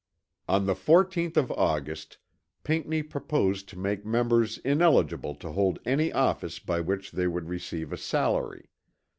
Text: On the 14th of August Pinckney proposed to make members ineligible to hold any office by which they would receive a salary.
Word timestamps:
On 0.49 0.65
the 0.65 0.73
14th 0.73 1.37
of 1.37 1.51
August 1.51 2.17
Pinckney 2.63 3.03
proposed 3.03 3.69
to 3.69 3.77
make 3.77 4.03
members 4.03 4.57
ineligible 4.57 5.35
to 5.35 5.51
hold 5.51 5.77
any 5.85 6.11
office 6.11 6.57
by 6.57 6.79
which 6.81 7.11
they 7.11 7.27
would 7.27 7.47
receive 7.49 7.93
a 7.93 7.97
salary. 7.97 8.71